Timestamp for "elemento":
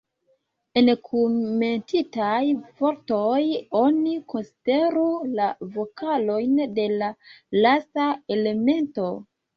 8.39-9.13